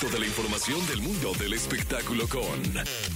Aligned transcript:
Toda 0.00 0.18
la 0.18 0.24
información 0.26 0.86
del 0.86 1.02
mundo 1.02 1.32
del 1.38 1.52
espectáculo 1.52 2.26
con 2.26 2.42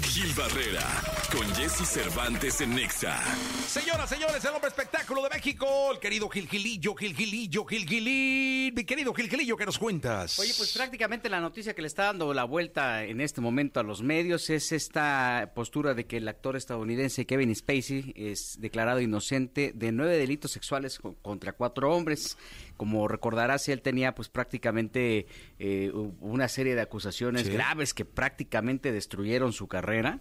Gil 0.02 0.32
Barrera, 0.34 0.86
con 1.32 1.46
Jesse 1.54 1.86
Cervantes 1.88 2.60
en 2.60 2.74
Nexa. 2.74 3.18
Señoras, 3.66 4.10
señores, 4.10 4.44
el 4.44 4.50
hombre 4.50 4.68
espectáculo 4.68 5.22
de 5.22 5.30
México, 5.30 5.66
el 5.92 5.98
querido 5.98 6.28
Gil 6.28 6.46
Gilillo, 6.46 6.94
Gil 6.94 7.16
Gilillo, 7.16 7.64
Gil 7.64 7.88
Gilín. 7.88 8.74
Mi 8.74 8.84
querido 8.84 9.14
Gil 9.14 9.30
Gilillo, 9.30 9.56
¿qué 9.56 9.64
nos 9.64 9.78
cuentas? 9.78 10.38
Oye, 10.38 10.52
pues 10.58 10.72
prácticamente 10.74 11.30
la 11.30 11.40
noticia 11.40 11.74
que 11.74 11.80
le 11.80 11.88
está 11.88 12.04
dando 12.04 12.34
la 12.34 12.44
vuelta 12.44 13.04
en 13.04 13.22
este 13.22 13.40
momento 13.40 13.80
a 13.80 13.82
los 13.82 14.02
medios 14.02 14.50
es 14.50 14.70
esta 14.70 15.52
postura 15.54 15.94
de 15.94 16.04
que 16.04 16.18
el 16.18 16.28
actor 16.28 16.54
estadounidense 16.54 17.24
Kevin 17.24 17.54
Spacey 17.56 18.12
es 18.14 18.60
declarado 18.60 19.00
inocente 19.00 19.72
de 19.74 19.90
nueve 19.90 20.18
delitos 20.18 20.50
sexuales 20.50 20.98
co- 20.98 21.16
contra 21.22 21.54
cuatro 21.54 21.90
hombres. 21.94 22.36
Como 22.76 23.06
recordarás, 23.08 23.68
él 23.68 23.82
tenía 23.82 24.14
pues 24.14 24.28
prácticamente 24.28 25.26
eh, 25.58 25.92
una 26.20 26.48
serie 26.48 26.74
de 26.74 26.80
acusaciones 26.80 27.42
Sí. 27.46 27.52
graves 27.52 27.94
que 27.94 28.04
prácticamente 28.04 28.90
destruyeron 28.92 29.52
su 29.52 29.68
carrera 29.68 30.20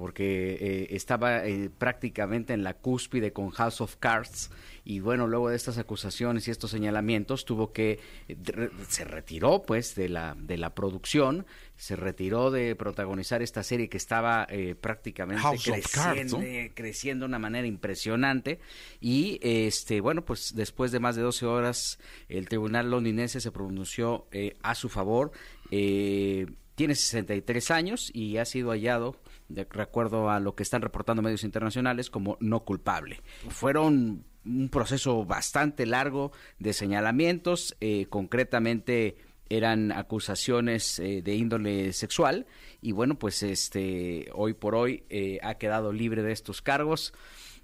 porque 0.00 0.54
eh, 0.60 0.86
estaba 0.96 1.46
eh, 1.46 1.70
prácticamente 1.76 2.52
en 2.52 2.64
la 2.64 2.74
cúspide 2.74 3.32
con 3.32 3.50
House 3.50 3.80
of 3.80 3.96
Cards 3.96 4.50
y 4.84 5.00
bueno, 5.00 5.26
luego 5.26 5.50
de 5.50 5.56
estas 5.56 5.78
acusaciones 5.78 6.48
y 6.48 6.50
estos 6.50 6.70
señalamientos 6.70 7.44
tuvo 7.44 7.72
que 7.72 8.00
eh, 8.28 8.36
re- 8.42 8.70
se 8.88 9.04
retiró 9.04 9.62
pues 9.62 9.94
de 9.94 10.08
la 10.08 10.34
de 10.38 10.56
la 10.56 10.74
producción, 10.74 11.46
se 11.76 11.94
retiró 11.96 12.50
de 12.50 12.74
protagonizar 12.74 13.42
esta 13.42 13.62
serie 13.62 13.88
que 13.88 13.98
estaba 13.98 14.46
eh, 14.50 14.74
prácticamente 14.74 15.42
House 15.42 15.64
Cards, 15.64 15.92
creciendo, 15.92 16.38
¿no? 16.38 16.42
eh, 16.44 16.72
creciendo 16.74 17.24
de 17.24 17.28
una 17.28 17.38
manera 17.38 17.66
impresionante 17.66 18.58
y 19.00 19.38
este 19.42 20.00
bueno, 20.00 20.24
pues 20.24 20.54
después 20.54 20.90
de 20.92 21.00
más 21.00 21.14
de 21.14 21.22
12 21.22 21.46
horas 21.46 21.98
el 22.28 22.48
tribunal 22.48 22.90
londinense 22.90 23.40
se 23.40 23.52
pronunció 23.52 24.26
eh, 24.32 24.56
a 24.62 24.74
su 24.74 24.88
favor 24.88 25.30
eh, 25.70 26.46
tiene 26.80 26.94
63 26.94 27.70
años 27.72 28.10
y 28.14 28.38
ha 28.38 28.46
sido 28.46 28.70
hallado, 28.70 29.14
de 29.50 29.66
acuerdo 29.76 30.30
a 30.30 30.40
lo 30.40 30.54
que 30.54 30.62
están 30.62 30.80
reportando 30.80 31.20
medios 31.20 31.44
internacionales, 31.44 32.08
como 32.08 32.38
no 32.40 32.64
culpable. 32.64 33.20
Fueron 33.50 34.24
un 34.46 34.68
proceso 34.70 35.26
bastante 35.26 35.84
largo 35.84 36.32
de 36.58 36.72
señalamientos, 36.72 37.76
eh, 37.82 38.06
concretamente 38.08 39.18
eran 39.50 39.92
acusaciones 39.92 40.98
eh, 41.00 41.20
de 41.20 41.34
índole 41.34 41.92
sexual 41.92 42.46
y 42.80 42.92
bueno, 42.92 43.18
pues 43.18 43.42
este 43.42 44.30
hoy 44.32 44.54
por 44.54 44.74
hoy 44.74 45.02
eh, 45.10 45.38
ha 45.42 45.56
quedado 45.56 45.92
libre 45.92 46.22
de 46.22 46.32
estos 46.32 46.62
cargos. 46.62 47.12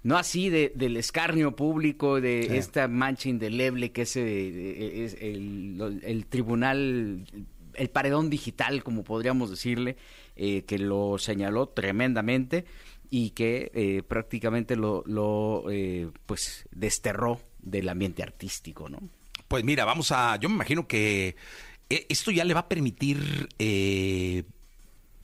No 0.03 0.15
así 0.15 0.49
de, 0.51 0.71
del 0.75 0.95
escarnio 0.95 1.55
público, 1.55 2.21
de 2.21 2.45
Sí. 2.51 2.55
esta 2.57 2.87
mancha 2.87 3.29
indeleble 3.29 3.91
que 3.91 4.03
es, 4.03 4.15
eh, 4.15 5.05
es 5.05 5.17
el, 5.19 6.01
el 6.03 6.27
tribunal 6.27 7.25
el 7.77 7.89
paredón 7.89 8.29
digital, 8.29 8.83
como 8.83 9.03
podríamos 9.03 9.49
decirle, 9.49 9.97
eh, 10.35 10.63
que 10.63 10.79
lo 10.79 11.17
señaló 11.17 11.69
tremendamente 11.69 12.65
y 13.09 13.31
que 13.31 13.71
eh, 13.73 14.03
prácticamente 14.03 14.75
lo, 14.75 15.03
lo 15.05 15.65
eh, 15.71 16.09
pues 16.25 16.67
desterró 16.71 17.39
del 17.59 17.89
ambiente 17.89 18.23
artístico, 18.23 18.89
¿no? 18.89 18.99
Pues 19.47 19.63
mira, 19.63 19.85
vamos 19.85 20.11
a. 20.11 20.37
Yo 20.37 20.49
me 20.49 20.55
imagino 20.55 20.87
que 20.87 21.35
eh, 21.89 22.05
esto 22.09 22.31
ya 22.31 22.43
le 22.43 22.53
va 22.53 22.61
a 22.61 22.69
permitir. 22.69 23.49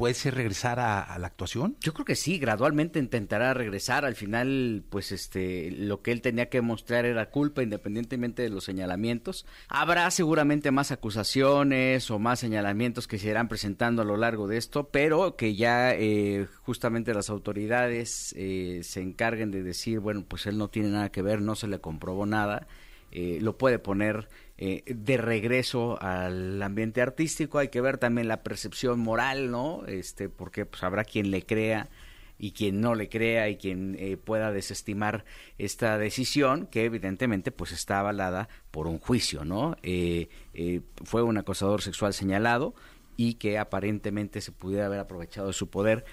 ¿Puede 0.03 0.15
ser 0.15 0.35
regresar 0.35 0.81
a, 0.81 1.17
la 1.17 1.27
actuación? 1.27 1.77
Yo 1.79 1.93
creo 1.93 2.03
que 2.03 2.17
sí, 2.17 2.37
gradualmente 2.37 2.99
intentará 2.99 3.53
regresar. 3.53 4.03
Al 4.03 4.15
final, 4.15 4.83
pues 4.89 5.13
este, 5.13 5.71
lo 5.71 6.01
que 6.01 6.11
él 6.11 6.21
tenía 6.21 6.49
que 6.49 6.59
mostrar 6.59 7.05
era 7.05 7.29
culpa, 7.29 7.63
independientemente 7.63 8.41
de 8.41 8.49
los 8.49 8.65
señalamientos. 8.65 9.45
Habrá 9.69 10.11
seguramente 10.11 10.71
más 10.71 10.91
acusaciones 10.91 12.11
o 12.11 12.19
más 12.19 12.41
señalamientos 12.41 13.07
que 13.07 13.17
se 13.17 13.29
irán 13.29 13.47
presentando 13.47 14.01
a 14.01 14.05
lo 14.05 14.17
largo 14.17 14.49
de 14.49 14.57
esto, 14.57 14.89
pero 14.89 15.37
que 15.37 15.55
ya 15.55 15.93
eh, 15.95 16.47
justamente 16.63 17.13
las 17.13 17.29
autoridades 17.29 18.35
eh, 18.37 18.81
se 18.83 19.01
encarguen 19.01 19.51
de 19.51 19.63
decir, 19.63 20.01
bueno, 20.01 20.25
pues 20.27 20.47
él 20.47 20.57
no 20.57 20.67
tiene 20.67 20.89
nada 20.89 21.13
que 21.13 21.21
ver, 21.21 21.41
no 21.41 21.55
se 21.55 21.69
le 21.69 21.79
comprobó 21.79 22.25
nada. 22.25 22.67
Eh, 23.15 23.37
lo 23.39 23.57
puede 23.57 23.77
poner 23.77 24.27
eh, 24.57 24.83
de 24.87 25.17
regreso 25.17 26.01
al 26.01 26.61
ambiente 26.61 27.01
artístico. 27.01 27.59
Hay 27.59 27.67
que 27.67 27.79
ver 27.79 27.99
también 27.99 28.27
la 28.27 28.41
percepción 28.41 28.99
moral, 28.99 29.51
¿no? 29.51 29.85
Este, 29.85 30.29
porque 30.29 30.65
pues 30.65 30.81
habrá 30.83 31.03
quien 31.03 31.29
le 31.29 31.45
crea 31.45 31.89
y 32.37 32.51
quien 32.51 32.81
no 32.81 32.95
le 32.95 33.07
crea 33.09 33.49
y 33.49 33.57
quien 33.57 33.95
eh, 33.99 34.17
pueda 34.17 34.51
desestimar 34.51 35.25
esta 35.57 35.97
decisión 35.97 36.67
que 36.67 36.85
evidentemente 36.85 37.51
pues 37.51 37.71
está 37.71 37.99
avalada 37.99 38.49
por 38.71 38.87
un 38.87 38.99
juicio, 38.99 39.45
¿no? 39.45 39.77
Eh, 39.83 40.27
eh, 40.53 40.81
fue 41.03 41.23
un 41.23 41.37
acosador 41.37 41.81
sexual 41.81 42.13
señalado 42.13 42.73
y 43.15 43.35
que 43.35 43.57
aparentemente 43.57 44.41
se 44.41 44.51
pudiera 44.51 44.87
haber 44.87 44.99
aprovechado 44.99 45.47
de 45.47 45.53
su 45.53 45.69
poder. 45.69 46.03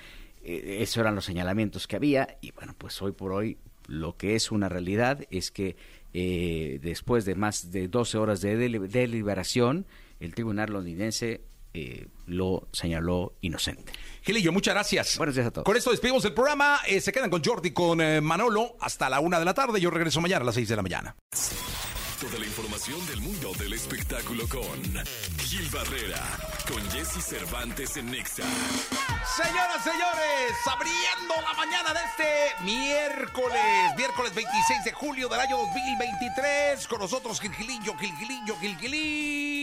Eh, 0.44 0.78
esos 0.82 0.98
eran 0.98 1.14
los 1.14 1.24
señalamientos 1.24 1.86
que 1.86 1.96
había 1.96 2.38
y 2.40 2.52
bueno, 2.52 2.74
pues 2.76 3.00
hoy 3.02 3.12
por 3.12 3.32
hoy 3.32 3.58
lo 3.90 4.16
que 4.16 4.34
es 4.36 4.50
una 4.52 4.68
realidad 4.68 5.26
es 5.30 5.50
que 5.50 5.76
eh, 6.14 6.78
después 6.82 7.24
de 7.24 7.34
más 7.34 7.70
de 7.70 7.88
12 7.88 8.18
horas 8.18 8.40
de 8.40 8.56
deli- 8.56 8.88
deliberación, 8.88 9.84
el 10.20 10.34
tribunal 10.34 10.72
londinense 10.72 11.42
eh, 11.74 12.06
lo 12.26 12.66
señaló 12.72 13.32
inocente. 13.40 13.92
Gilillo, 14.22 14.52
muchas 14.52 14.74
gracias. 14.74 15.16
Buenos 15.18 15.34
días 15.34 15.46
a 15.46 15.50
todos. 15.50 15.64
Con 15.64 15.76
esto 15.76 15.90
despedimos 15.90 16.24
el 16.24 16.32
programa. 16.34 16.80
Eh, 16.88 17.00
se 17.00 17.12
quedan 17.12 17.30
con 17.30 17.42
Jordi, 17.44 17.70
con 17.72 18.00
eh, 18.00 18.20
Manolo, 18.20 18.76
hasta 18.80 19.08
la 19.08 19.20
una 19.20 19.38
de 19.38 19.44
la 19.44 19.54
tarde. 19.54 19.80
Yo 19.80 19.90
regreso 19.90 20.20
mañana 20.20 20.42
a 20.42 20.46
las 20.46 20.54
seis 20.56 20.68
de 20.68 20.76
la 20.76 20.82
mañana. 20.82 21.14
Toda 22.20 22.38
la 22.38 22.44
información 22.44 23.06
del 23.06 23.22
mundo 23.22 23.50
del 23.58 23.72
espectáculo 23.72 24.47
con 24.47 24.78
Gil 25.38 25.66
Barrera, 25.70 26.22
con 26.69 26.82
Jesse 26.91 27.25
Cervantes 27.25 27.97
en 27.97 28.10
Nexa. 28.10 28.44
Señoras, 29.36 29.82
señores, 29.82 30.53
abriendo 30.66 31.34
la 31.41 31.54
mañana 31.54 31.94
de 31.94 32.00
este 32.04 32.62
miércoles, 32.62 33.62
miércoles 33.97 34.34
26 34.34 34.84
de 34.84 34.92
julio 34.92 35.28
del 35.30 35.41
año 35.41 35.56
2023, 35.56 36.86
con 36.88 37.00
nosotros 37.00 37.41
Gilgilillo, 37.41 37.97
Gilgilillo, 37.97 38.54
Gilgilín, 38.60 39.59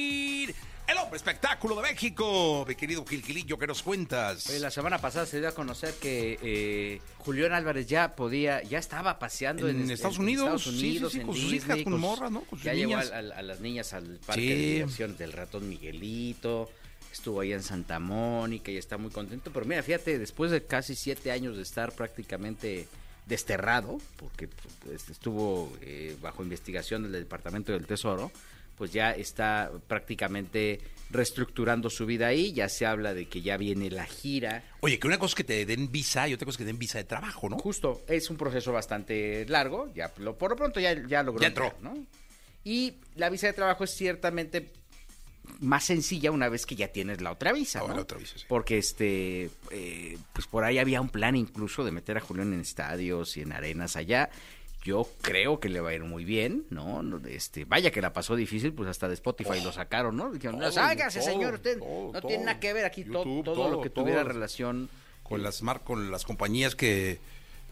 espectáculo 1.16 1.75
de 1.78 1.81
México. 1.84 2.66
Mi 2.68 2.75
querido 2.75 3.06
Gilgilillo, 3.06 3.57
¿qué 3.57 3.68
nos 3.68 3.81
cuentas? 3.84 4.47
Oye, 4.50 4.59
la 4.59 4.72
semana 4.72 5.00
pasada 5.00 5.25
se 5.25 5.40
dio 5.40 5.50
a 5.50 5.53
conocer 5.53 5.94
que 5.95 6.38
eh, 6.41 7.01
Julián 7.19 7.53
Álvarez 7.53 7.88
ya 7.88 8.16
podía, 8.16 8.62
ya 8.63 8.78
estaba 8.79 9.19
paseando 9.19 9.67
en, 9.69 9.81
En 9.81 9.91
Estados 9.91 10.17
Unidos, 10.19 10.46
Estados 10.46 10.63
sí, 10.63 10.69
sí, 10.79 10.88
Unidos, 10.90 11.12
sí, 11.13 11.19
en 11.19 11.25
con 11.28 11.35
sus 11.35 11.53
hijas, 11.53 11.84
con 11.84 12.00
morras, 12.00 12.31
¿no? 12.31 12.41
Con 12.41 12.59
sus 12.59 12.66
ya 12.66 12.73
llevó 12.73 12.91
niñas. 12.94 13.12
a, 13.12 13.16
a- 13.17 13.19
a 13.40 13.41
las 13.41 13.59
niñas 13.59 13.94
al 13.94 14.19
parque 14.25 14.41
de 14.41 14.56
diversiones 14.56 15.17
del 15.17 15.34
ratón 15.34 15.67
Miguelito, 15.69 16.69
estuvo 17.12 17.41
ahí 17.41 17.53
en 17.53 17.63
Santa 17.63 18.00
Mónica 18.00 18.72
y 18.72 18.78
está 18.78 18.97
muy 18.97 19.12
contento. 19.12 19.51
Pero 19.53 19.66
mira, 19.66 19.81
fíjate, 19.84 20.19
después 20.19 20.51
de 20.51 20.63
casi 20.66 20.96
siete 20.96 21.31
años 21.31 21.56
de 21.57 21.63
estar 21.63 21.91
prácticamente 21.94 22.88
desterrado, 23.25 24.00
porque 24.17 24.47
pues, 24.84 25.09
estuvo 25.09 25.72
eh, 25.81 26.16
bajo 26.22 26.44
investigación 26.44 27.03
del 27.03 27.12
Departamento 27.12 27.72
del 27.73 27.85
Tesoro, 27.85 28.31
pues 28.78 28.94
ya 28.94 29.12
está 29.12 29.72
prácticamente 29.88 30.79
reestructurando 31.09 31.90
su 31.90 32.06
vida 32.06 32.28
ahí, 32.28 32.51
ya 32.53 32.69
se 32.69 32.85
habla 32.85 33.13
de 33.13 33.28
que 33.28 33.41
ya 33.41 33.57
viene 33.57 33.90
la 33.90 34.06
gira. 34.06 34.63
Oye, 34.81 35.00
que 35.00 35.07
una 35.07 35.18
cosa 35.18 35.31
es 35.31 35.35
que 35.35 35.44
te 35.44 35.66
den 35.66 35.91
visa 35.91 36.28
y 36.28 36.34
otra 36.34 36.45
cosa 36.45 36.56
es 36.56 36.57
que 36.57 36.63
te 36.63 36.68
den 36.72 36.79
visa 36.79 36.97
de 36.97 37.03
trabajo, 37.06 37.50
¿no? 37.50 37.57
Justo, 37.59 38.03
es 38.07 38.29
un 38.29 38.38
proceso 38.38 38.72
bastante 38.73 39.46
largo, 39.47 39.91
ya 39.94 40.12
lo, 40.17 40.38
por 40.38 40.51
lo 40.51 40.56
pronto 40.57 40.79
ya, 40.79 40.94
ya 41.07 41.23
logró. 41.23 41.41
Ya 41.41 41.47
entró. 41.47 41.66
entrar, 41.66 41.81
¿no? 41.84 42.06
Y 42.63 42.96
la 43.16 43.29
visa 43.29 43.47
de 43.47 43.53
trabajo 43.53 43.84
es 43.85 43.91
ciertamente 43.91 44.72
más 45.62 45.85
sencilla 45.85 46.29
una 46.31 46.50
vez 46.50 46.66
que 46.66 46.75
ya 46.75 46.90
tienes 46.90 47.22
la 47.22 47.31
otra 47.31 47.53
visa, 47.53 47.81
Oh, 47.81 47.88
¿no? 47.88 47.96
la 47.96 48.01
otra 48.01 48.17
visa, 48.17 48.38
sí. 48.38 48.44
Porque 48.50 48.78
este, 48.78 49.50
eh, 49.72 50.17
pues 50.34 50.46
por 50.47 50.66
ahí 50.66 50.78
había 50.78 51.00
un 51.00 51.07
plan 51.09 51.38
incluso 51.38 51.85
de 51.85 51.91
meter 51.91 52.17
a 52.17 52.19
Julián 52.19 52.51
en 52.53 52.59
estadios 52.59 53.38
y 53.38 53.41
en 53.41 53.53
arenas 53.53 53.96
allá. 53.96 54.29
Yo 54.87 55.05
creo 55.21 55.59
que 55.59 55.67
le 55.67 55.81
va 55.81 55.89
a 55.89 55.93
ir 55.95 56.03
muy 56.05 56.23
bien, 56.23 56.63
¿no? 56.69 57.03
No, 57.03 57.19
Este, 57.27 57.65
vaya 57.65 57.91
que 57.91 58.01
la 58.01 58.13
pasó 58.13 58.37
difícil, 58.37 58.71
pues 58.71 58.87
hasta 58.89 59.09
de 59.09 59.15
Spotify 59.15 59.59
lo 59.61 59.73
sacaron, 59.73 60.15
¿no? 60.15 60.31
Dijeron, 60.31 60.59
Todo, 60.61 60.71
sáigase, 60.71 61.19
todo, 61.19 61.29
señor, 61.29 61.53
usted 61.55 61.77
todo, 61.77 62.11
no 62.13 62.21
tiene 62.21 62.45
nada 62.45 62.59
que 62.61 62.72
ver 62.72 62.85
aquí, 62.85 63.03
YouTube, 63.03 63.43
todo, 63.43 63.53
todo, 63.55 63.69
lo 63.72 63.81
que 63.81 63.89
tuviera 63.89 64.23
relación 64.23 64.89
Con 65.23 65.43
las 65.43 65.61
mar 65.61 65.81
con 65.84 66.09
las 66.09 66.23
compañías 66.23 66.73
que 66.73 67.19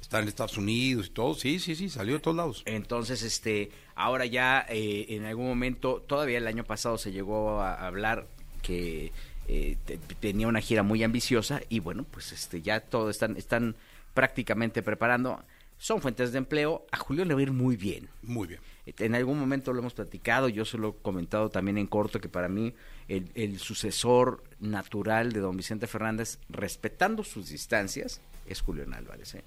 están 0.02 0.24
en 0.24 0.28
Estados 0.28 0.58
Unidos 0.58 1.08
y 1.08 1.10
todo. 1.12 1.36
Sí, 1.36 1.60
sí, 1.60 1.74
sí, 1.74 1.88
salió 1.90 2.16
de 2.16 2.20
todos 2.20 2.36
lados. 2.36 2.64
Entonces, 2.66 3.24
este, 3.24 3.72
ahora 3.96 4.26
ya 4.26 4.66
eh, 4.68 5.06
en 5.08 5.24
algún 5.24 5.48
momento, 5.48 6.04
todavía 6.06 6.38
el 6.38 6.48
año 6.48 6.66
pasado 6.66 6.98
se 6.98 7.14
llegó 7.14 7.62
a 7.62 7.88
hablar 7.88 8.28
que 8.62 9.14
eh, 9.48 9.78
te- 9.86 9.98
tenía 10.20 10.50
una 10.50 10.60
gira 10.60 10.84
muy 10.84 11.02
ambiciosa 11.02 11.62
y 11.70 11.80
bueno, 11.80 12.06
pues 12.12 12.34
este, 12.34 12.62
ya 12.62 12.82
todo 12.82 13.10
están, 13.10 13.38
están 13.38 13.76
prácticamente 14.14 14.84
preparando. 14.84 15.42
Son 15.78 16.02
fuentes 16.02 16.32
de 16.32 16.38
empleo. 16.38 16.86
A 16.92 16.98
Julio 16.98 17.26
le 17.26 17.34
va 17.34 17.40
a 17.40 17.44
ir 17.44 17.52
muy 17.52 17.76
bien. 17.76 18.10
Muy 18.22 18.48
bien. 18.48 18.62
En 18.86 19.16
algún 19.16 19.40
momento 19.40 19.74
lo 19.74 19.80
hemos 19.80 19.94
platicado, 19.94 20.48
yo 20.48 20.64
se 20.64 20.78
lo 20.78 20.90
he 20.90 21.02
comentado 21.02 21.50
también 21.50 21.78
en 21.78 21.88
corto, 21.88 22.22
que 22.22 22.30
para 22.30 22.48
mí 22.48 22.74
el, 23.08 23.32
el 23.36 23.60
sucesor 23.60 24.44
natural 24.60 25.32
de 25.32 25.40
don 25.40 25.58
Vicente 25.58 25.88
Fernández, 25.88 26.40
respetando 26.50 27.24
sus 27.24 27.50
distancias, 27.50 28.22
es 28.46 28.62
Julián 28.62 28.94
Álvarez. 28.94 29.36
¿eh? 29.36 29.44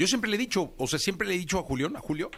Yo 0.00 0.06
siempre 0.06 0.30
le 0.30 0.36
he 0.36 0.38
dicho, 0.38 0.72
o 0.78 0.86
sea, 0.86 0.98
siempre 0.98 1.28
le 1.28 1.34
he 1.34 1.38
dicho 1.38 1.58
a 1.58 1.62
Julián, 1.62 1.94
a 1.94 2.00
Julio, 2.00 2.30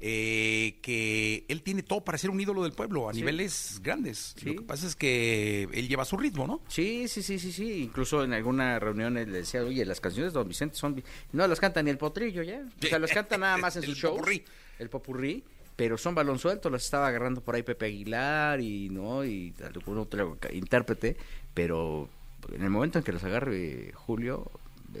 eh, 0.00 0.76
que 0.82 1.46
él 1.48 1.62
tiene 1.62 1.82
todo 1.82 2.04
para 2.04 2.18
ser 2.18 2.28
un 2.28 2.38
ídolo 2.38 2.62
del 2.62 2.72
pueblo 2.72 3.08
a 3.08 3.12
niveles 3.14 3.80
grandes. 3.82 4.34
Sí. 4.38 4.44
Lo 4.50 4.56
que 4.56 4.66
pasa 4.66 4.86
es 4.86 4.94
que 4.94 5.66
él 5.72 5.88
lleva 5.88 6.04
su 6.04 6.18
ritmo, 6.18 6.46
¿no? 6.46 6.60
Sí, 6.68 7.08
sí, 7.08 7.22
sí, 7.22 7.38
sí, 7.38 7.52
sí. 7.52 7.84
Incluso 7.84 8.22
en 8.22 8.34
alguna 8.34 8.78
reunión 8.78 9.16
él 9.16 9.32
le 9.32 9.38
decía, 9.38 9.62
oye, 9.62 9.86
las 9.86 9.98
canciones 9.98 10.34
de 10.34 10.38
Don 10.40 10.46
Vicente 10.46 10.76
son... 10.76 10.94
vi-". 10.94 11.04
No 11.32 11.46
las 11.48 11.58
canta 11.58 11.82
ni 11.82 11.88
el 11.88 11.96
potrillo 11.96 12.42
ya. 12.42 12.60
O 12.82 12.86
sea, 12.86 12.98
las 12.98 13.10
canta 13.12 13.38
nada 13.38 13.56
más 13.56 13.76
en 13.76 13.84
El 13.84 13.88
sus 13.88 13.98
shows. 13.98 14.16
popurrí. 14.18 14.44
El 14.78 14.90
popurrí. 14.90 15.42
Pero 15.74 15.96
son 15.96 16.14
balón 16.14 16.38
suelto, 16.38 16.68
las 16.68 16.84
estaba 16.84 17.06
agarrando 17.08 17.40
por 17.42 17.54
ahí 17.54 17.62
Pepe 17.62 17.86
Aguilar 17.86 18.60
y 18.60 18.88
no 18.90 19.24
y 19.24 19.54
algún 19.62 19.96
otro 19.98 20.38
intérprete. 20.52 21.16
Pero 21.54 22.08
en 22.52 22.62
el 22.62 22.70
momento 22.70 22.98
en 22.98 23.04
que 23.04 23.12
los 23.12 23.24
agarre 23.24 23.92
Julio, 23.94 24.50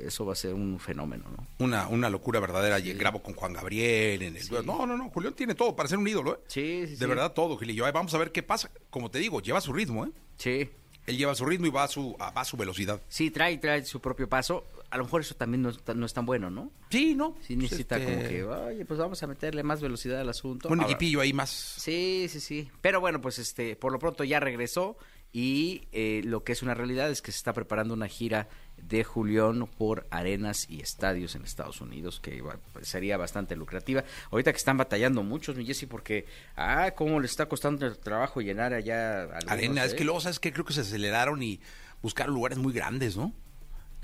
eso 0.04 0.26
va 0.26 0.32
a 0.32 0.36
ser 0.36 0.54
un 0.54 0.78
fenómeno, 0.80 1.24
¿no? 1.36 1.46
Una, 1.64 1.88
una 1.88 2.10
locura 2.10 2.40
verdadera. 2.40 2.78
Y 2.78 2.92
Grabo 2.94 3.22
con 3.22 3.34
Juan 3.34 3.52
Gabriel 3.52 4.22
en 4.22 4.36
el... 4.36 4.66
No, 4.66 4.86
no, 4.86 4.96
no. 4.96 5.08
Julián 5.10 5.34
tiene 5.34 5.54
todo 5.54 5.74
para 5.76 5.88
ser 5.88 5.98
un 5.98 6.08
ídolo, 6.08 6.34
¿eh? 6.34 6.38
Sí, 6.48 6.82
sí, 6.86 6.90
De 6.92 6.96
sí. 6.98 7.06
verdad, 7.06 7.32
todo, 7.32 7.56
Gilillo. 7.56 7.86
Ay, 7.86 7.92
Vamos 7.92 8.12
a 8.14 8.18
ver 8.18 8.32
qué 8.32 8.42
pasa. 8.42 8.70
Como 8.90 9.10
te 9.10 9.18
digo, 9.18 9.40
lleva 9.40 9.60
su 9.60 9.72
ritmo, 9.72 10.04
¿eh? 10.06 10.10
Sí. 10.36 10.68
Él 11.06 11.16
lleva 11.16 11.34
su 11.36 11.46
ritmo 11.46 11.66
y 11.66 11.70
va 11.70 11.84
a 11.84 11.88
su, 11.88 12.16
a- 12.18 12.30
va 12.32 12.40
a 12.40 12.44
su 12.44 12.56
velocidad. 12.56 13.00
Sí, 13.08 13.30
trae, 13.30 13.58
trae 13.58 13.84
su 13.84 14.00
propio 14.00 14.28
paso. 14.28 14.64
A 14.90 14.98
lo 14.98 15.04
mejor 15.04 15.20
eso 15.20 15.34
también 15.36 15.62
no, 15.62 15.70
no 15.94 16.06
es 16.06 16.12
tan 16.12 16.26
bueno, 16.26 16.50
¿no? 16.50 16.70
Sí, 16.90 17.14
¿no? 17.14 17.36
Sí 17.42 17.54
necesita 17.56 17.96
Este, 17.96 18.12
como 18.14 18.28
que, 18.28 18.44
oye, 18.44 18.84
pues 18.84 18.98
vamos 18.98 19.22
a 19.22 19.26
meterle 19.26 19.62
más 19.62 19.80
velocidad 19.80 20.20
al 20.20 20.28
asunto. 20.28 20.68
Un 20.68 20.80
Ahora, 20.80 20.90
equipillo 20.92 21.20
ahí 21.20 21.32
más. 21.32 21.50
Sí, 21.50 22.26
sí, 22.28 22.40
sí. 22.40 22.68
Pero 22.80 23.00
bueno, 23.00 23.20
pues 23.20 23.38
este, 23.38 23.76
por 23.76 23.92
lo 23.92 23.98
pronto 23.98 24.24
ya 24.24 24.40
regresó 24.40 24.96
y 25.32 25.86
eh, 25.92 26.22
lo 26.24 26.44
que 26.44 26.52
es 26.52 26.62
una 26.62 26.74
realidad 26.74 27.10
es 27.10 27.20
que 27.20 27.30
se 27.32 27.36
está 27.38 27.52
preparando 27.52 27.92
una 27.94 28.08
gira 28.08 28.48
de 28.78 29.04
Julián 29.04 29.66
por 29.66 30.06
arenas 30.10 30.66
y 30.68 30.80
estadios 30.80 31.34
en 31.34 31.44
Estados 31.44 31.80
Unidos 31.80 32.20
que 32.20 32.42
pues, 32.72 32.88
sería 32.88 33.16
bastante 33.16 33.56
lucrativa. 33.56 34.04
Ahorita 34.30 34.52
que 34.52 34.58
están 34.58 34.76
batallando 34.76 35.22
muchos, 35.22 35.56
mi 35.56 35.64
Jessy, 35.66 35.86
porque, 35.86 36.26
ah, 36.56 36.90
cómo 36.96 37.20
le 37.20 37.26
está 37.26 37.46
costando 37.48 37.86
el 37.86 37.98
trabajo 37.98 38.40
llenar 38.40 38.72
allá 38.74 39.22
algunos, 39.24 39.50
Arena, 39.50 39.84
es 39.84 39.92
¿eh? 39.92 39.96
que 39.96 40.04
luego, 40.04 40.20
¿sabes 40.20 40.38
qué? 40.38 40.52
Creo 40.52 40.64
que 40.64 40.72
se 40.74 40.80
aceleraron 40.82 41.42
y 41.42 41.60
buscaron 42.02 42.34
lugares 42.34 42.58
muy 42.58 42.72
grandes, 42.72 43.16
¿no? 43.16 43.32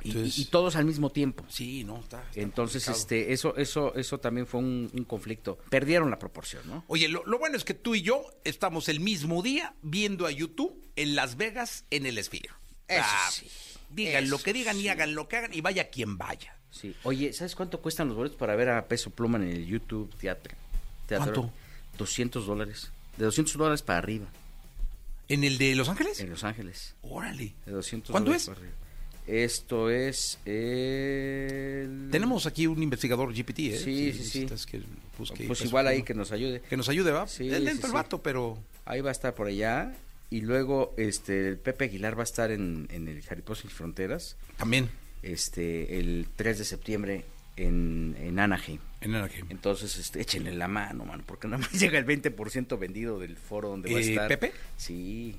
Y- 0.03 0.09
Entonces- 0.09 0.39
y, 0.39 0.43
y 0.43 0.45
todos 0.47 0.75
al 0.77 0.85
mismo 0.85 1.11
tiempo. 1.11 1.45
Sí, 1.49 1.85
no, 1.85 2.01
está. 2.01 2.23
está 2.29 2.41
Entonces, 2.41 2.85
complicado. 2.85 3.01
este, 3.03 3.33
eso, 3.33 3.57
eso, 3.57 3.95
eso 3.95 4.19
también 4.19 4.47
fue 4.47 4.61
un, 4.61 4.91
un 4.93 5.05
conflicto. 5.05 5.59
Perdieron 5.71 6.11
la 6.11 6.19
proporción, 6.19 6.67
¿no? 6.67 6.85
Oye, 6.89 7.09
lo, 7.09 7.25
lo 7.25 7.39
bueno 7.39 7.57
es 7.57 7.65
que 7.65 7.75
tú 7.75 7.95
y 7.95 8.03
yo 8.03 8.25
estamos 8.43 8.89
el 8.89 9.01
mismo 9.01 9.43
día 9.43 9.75
viendo 9.83 10.27
a 10.27 10.31
YouTube 10.33 10.82
en 10.97 11.15
Las 11.17 11.37
Vegas 11.37 11.85
en 11.91 12.07
el 12.07 12.23
Sphere. 12.23 12.51
Eso 12.89 13.03
Ah, 13.05 13.31
sí, 13.33 13.47
Digan 13.91 14.29
lo 14.31 14.39
que 14.39 14.53
digan 14.53 14.77
y 14.79 14.83
sí. 14.83 14.89
hagan 14.89 15.15
lo 15.15 15.29
que 15.29 15.37
hagan 15.37 15.53
y 15.55 15.61
vaya 15.61 15.91
quien 15.91 16.17
vaya. 16.19 16.57
Sí. 16.71 16.95
Oye, 17.03 17.33
¿sabes 17.33 17.55
cuánto 17.55 17.81
cuestan 17.81 18.09
los 18.09 18.17
boletos 18.17 18.39
para 18.39 18.57
ver 18.57 18.71
a 18.71 18.87
Peso 18.87 19.11
Pluma 19.11 19.39
en 19.39 19.45
el 19.49 19.67
YouTube 19.67 20.15
Teatro? 20.17 20.55
Teatro? 21.07 21.33
¿Cuánto? 21.35 21.53
200 21.99 22.47
dólares. 22.47 22.91
De 23.19 23.25
200 23.27 23.55
dólares 23.57 23.83
para 23.83 23.99
arriba, 23.99 24.27
¿En 25.29 25.45
el 25.45 25.57
de 25.59 25.75
Los 25.77 25.89
Ángeles? 25.89 26.21
en 26.21 26.31
Los 26.31 26.45
Ángeles. 26.45 26.95
Órale. 27.03 27.53
De 27.67 27.73
200 27.73 28.11
¿Cuánto 28.11 28.27
dólares 28.31 28.43
es? 28.43 28.49
para 28.49 28.61
arriba. 28.61 28.75
Esto 29.27 29.89
es 29.91 30.39
el... 30.47 32.09
Tenemos 32.11 32.47
aquí 32.47 32.67
un 32.67 32.83
investigador 32.83 33.33
GPT, 33.33 33.59
¿eh? 33.61 33.79
Sí, 33.79 34.13
sí, 34.13 34.13
sí. 34.13 34.19
necesitas 34.41 34.67
Que 34.67 34.83
Pues 35.47 35.61
igual 35.63 35.87
ahí 35.87 36.03
que 36.03 36.13
nos 36.15 36.33
ayude. 36.33 36.61
Que 36.63 36.77
nos 36.77 36.89
ayude, 36.89 37.13
¿va? 37.13 37.27
Sí, 37.29 37.49
Es 37.49 37.57
sí, 37.59 37.63
lento 37.65 37.87
el 37.87 37.93
sí. 37.93 37.95
vato, 37.95 38.23
pero... 38.23 38.59
Ahí 38.85 39.01
va 39.01 39.11
a 39.11 39.13
estar 39.13 39.35
por 39.35 39.47
allá. 39.47 39.95
Y 40.33 40.41
luego 40.41 40.95
este 40.97 41.47
el 41.47 41.59
Pepe 41.59 41.85
Aguilar 41.85 42.17
va 42.17 42.23
a 42.23 42.25
estar 42.25 42.51
en, 42.51 42.89
en 42.91 43.07
el 43.07 43.21
Jaripó 43.23 43.55
Sin 43.55 43.69
Fronteras 43.69 44.39
También 44.57 44.89
este 45.23 45.99
el 45.99 46.27
3 46.35 46.59
de 46.59 46.65
septiembre 46.65 47.25
en, 47.57 48.17
en 48.19 48.39
Anaheim. 48.39 48.81
en 49.03 49.15
Anaheim. 49.15 49.47
Entonces, 49.51 49.99
este, 49.99 50.23
échenle 50.23 50.53
la 50.53 50.69
mano, 50.69 51.05
mano, 51.05 51.23
porque 51.27 51.49
nada 51.49 51.59
más 51.59 51.71
llega 51.79 51.99
el 51.99 52.07
20% 52.07 52.79
vendido 52.79 53.19
del 53.19 53.37
foro 53.37 53.69
donde 53.69 53.93
va 53.93 53.99
a 53.99 54.01
estar. 54.01 54.27
¿Pepe? 54.29 54.53
Sí. 54.79 55.37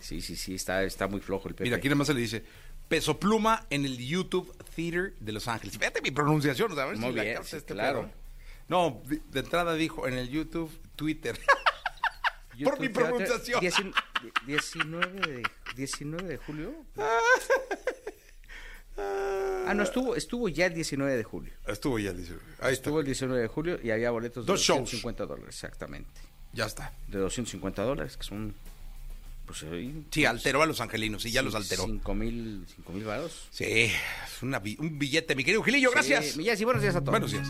Sí, 0.00 0.20
sí, 0.20 0.34
sí, 0.34 0.56
está, 0.56 0.82
está 0.82 1.06
muy 1.06 1.20
flojo 1.20 1.48
el 1.48 1.54
Pepe. 1.54 1.64
Mira, 1.64 1.76
aquí 1.76 1.86
nada 1.86 1.96
más 1.98 2.08
se 2.08 2.14
le 2.14 2.20
dice 2.20 2.42
Peso 2.88 3.20
Pluma 3.20 3.66
en 3.70 3.84
el 3.84 3.98
YouTube 3.98 4.52
Theater 4.74 5.14
de 5.20 5.32
Los 5.32 5.46
Ángeles. 5.46 5.78
Fíjate 5.78 6.02
mi 6.02 6.10
pronunciación, 6.10 6.74
¿sabes? 6.74 6.98
Muy 6.98 7.10
Si 7.10 7.16
la 7.16 7.22
bien, 7.22 7.44
sí, 7.44 7.56
este 7.56 7.72
claro. 7.72 8.10
No, 8.68 9.00
de 9.06 9.20
de 9.30 9.40
entrada 9.40 9.74
dijo 9.74 10.08
en 10.08 10.14
el 10.14 10.28
YouTube 10.28 10.72
Twitter. 10.96 11.38
Por 12.64 12.78
mi 12.80 12.88
pronunciación. 12.88 13.60
diecin- 13.60 13.94
19 14.46 15.20
de, 15.20 15.42
19 15.76 16.28
de 16.28 16.36
julio. 16.38 16.74
Ah, 19.66 19.74
no, 19.74 19.82
estuvo, 19.82 20.14
estuvo 20.16 20.48
ya 20.48 20.66
el 20.66 20.74
19 20.74 21.16
de 21.16 21.24
julio. 21.24 21.52
Estuvo 21.66 21.98
ya, 21.98 22.12
dice. 22.12 22.32
Ahí 22.60 22.72
está. 22.74 22.88
Estuvo 22.90 23.00
el 23.00 23.06
19 23.06 23.40
de 23.40 23.48
julio 23.48 23.78
y 23.82 23.90
había 23.90 24.10
boletos 24.10 24.44
de 24.44 24.52
Dos 24.52 24.60
shows. 24.60 24.80
250 24.80 25.24
dólares, 25.26 25.54
exactamente. 25.54 26.10
Ya 26.52 26.66
está. 26.66 26.92
De 27.08 27.18
250 27.18 27.82
dólares, 27.82 28.16
que 28.16 28.24
son... 28.24 28.54
Pues, 29.46 29.64
Sí, 30.10 30.24
alteró 30.26 30.62
a 30.62 30.66
los 30.66 30.80
angelinos, 30.80 31.22
sí, 31.22 31.30
ya 31.32 31.42
los 31.42 31.54
alteró. 31.54 31.84
5 31.86 32.14
mil 32.14 32.66
varos. 33.04 33.48
Sí, 33.50 33.64
es 33.64 34.42
una 34.42 34.58
bi- 34.58 34.76
un 34.78 34.98
billete, 34.98 35.34
mi 35.34 35.42
querido 35.44 35.62
Gilillo, 35.62 35.90
gracias. 35.90 36.26
Sí, 36.32 36.38
Miyagi, 36.38 36.64
buenos 36.64 36.82
días 36.82 36.94
a 36.94 37.00
todos. 37.00 37.10
Buenos 37.12 37.32
días. 37.32 37.48